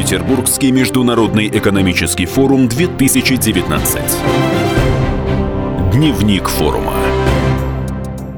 [0.00, 4.00] Петербургский международный экономический форум 2019.
[5.92, 6.94] Дневник форума.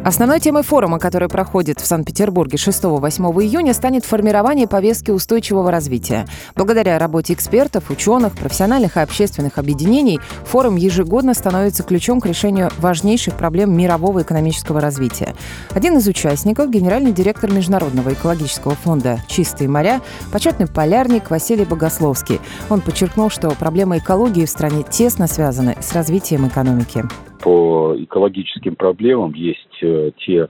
[0.04, 6.27] Основной темой форума, который проходит в Санкт-Петербурге 6-8 июня, станет формирование повестки устойчивого развития.
[6.57, 13.37] Благодаря работе экспертов, ученых, профессиональных и общественных объединений форум ежегодно становится ключом к решению важнейших
[13.37, 15.37] проблем мирового экономического развития.
[15.70, 20.00] Один из участников– генеральный директор Международного экологического фонда «Чистые моря»,
[20.32, 22.41] почетный полярник Василий Богословский.
[22.70, 27.05] Он подчеркнул, что проблема экологии в стране тесно связана с развитием экономики
[27.42, 29.34] по экологическим проблемам.
[29.34, 30.48] Есть э, те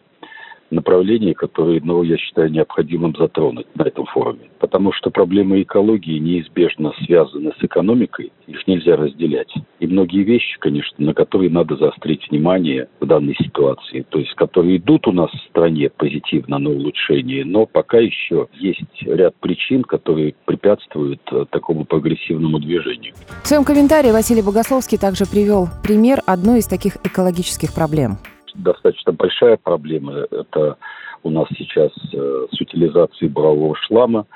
[0.73, 4.51] направления, которые, ну, я считаю, необходимым затронуть на этом форуме.
[4.59, 9.53] Потому что проблемы экологии неизбежно связаны с экономикой, их нельзя разделять.
[9.81, 14.79] И многие вещи, конечно, на которые надо заострить внимание в данной ситуации, то есть которые
[14.79, 20.35] идут у нас в стране позитивно на улучшение, но пока еще есть ряд причин, которые
[20.45, 23.15] препятствуют э, такому прогрессивному движению.
[23.43, 28.17] В своем комментарии Василий Богословский также привел пример одной из таких экологических проблем–
[28.55, 30.27] достаточно большая проблема.
[30.31, 30.77] Это
[31.23, 34.27] у нас сейчас э, с утилизацией бурового шлама,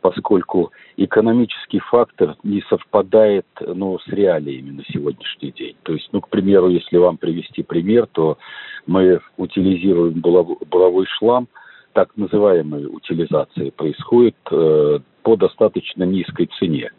[0.00, 5.76] поскольку экономический фактор не совпадает ну, с реалиями на сегодняшний день.
[5.82, 8.36] То есть, ну, к примеру, если вам привести пример, то
[8.86, 11.48] мы утилизируем буровой шлам,
[11.94, 16.90] так называемая утилизация происходит э, по достаточно низкой цене.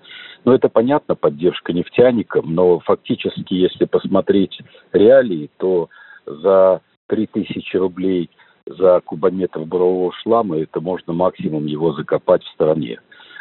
[0.46, 4.60] Ну, это понятно, поддержка нефтяникам, но фактически, если посмотреть
[4.94, 5.90] реалии, то
[6.26, 8.30] за 3000 рублей
[8.68, 13.00] за кубометр бурового шлама, это можно максимум его закопать в стороне.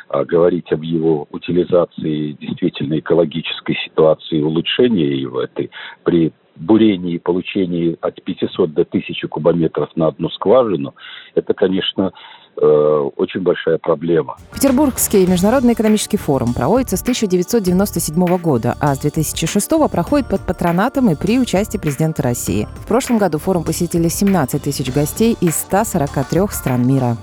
[0.08, 5.70] А говорить об его утилизации действительно экологической ситуации, улучшения его этой
[6.04, 10.94] при бурении и получении от 500 до 1000 кубометров на одну скважину,
[11.34, 12.12] это, конечно,
[12.56, 14.36] очень большая проблема.
[14.52, 21.14] Петербургский международный экономический форум проводится с 1997 года, а с 2006 проходит под патронатом и
[21.14, 22.68] при участии президента России.
[22.76, 27.16] В прошлом году форум посетили 17 тысяч гостей из 143 стран мира.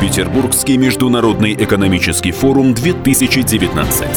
[0.00, 4.08] Петербургский международный экономический форум 2019.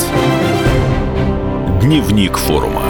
[1.81, 2.81] Дневник форума.